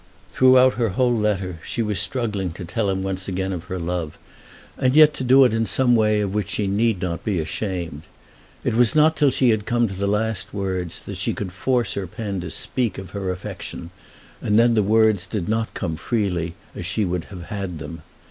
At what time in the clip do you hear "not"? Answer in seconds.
7.03-7.23, 8.95-9.15, 15.47-15.75